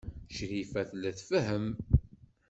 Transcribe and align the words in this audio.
Crifa 0.35 0.81
tella 0.89 1.11
tfehhem. 1.17 1.67